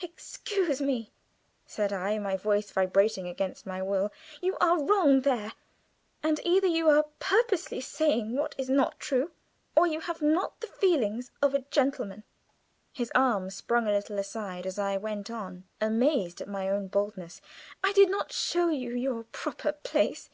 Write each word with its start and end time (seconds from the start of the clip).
"Excuse 0.00 0.80
me," 0.80 1.10
said 1.66 1.92
I, 1.92 2.18
my 2.18 2.36
voice 2.36 2.70
vibrating 2.70 3.26
against 3.26 3.66
my 3.66 3.82
will; 3.82 4.12
"you 4.40 4.56
are 4.60 4.80
wrong 4.80 5.22
there, 5.22 5.54
and 6.22 6.40
either 6.44 6.68
you 6.68 6.88
are 6.88 7.06
purposely 7.18 7.80
saying 7.80 8.36
what 8.36 8.54
is 8.56 8.70
not 8.70 9.00
true, 9.00 9.32
or 9.76 9.88
you 9.88 9.98
have 9.98 10.22
not 10.22 10.60
the 10.60 10.68
feelings 10.68 11.32
of 11.42 11.52
a 11.52 11.62
gentleman." 11.72 12.22
His 12.92 13.10
arm 13.12 13.50
sprung 13.50 13.88
a 13.88 13.92
little 13.92 14.20
aside 14.20 14.66
as 14.66 14.78
I 14.78 14.96
went 14.98 15.30
on, 15.32 15.64
amazed 15.80 16.40
at 16.40 16.46
my 16.46 16.68
own 16.70 16.86
boldness. 16.86 17.40
"I 17.82 17.92
did 17.92 18.08
not 18.08 18.32
show 18.32 18.68
you 18.68 18.90
your 18.94 19.24
'proper 19.24 19.72
place.' 19.72 20.30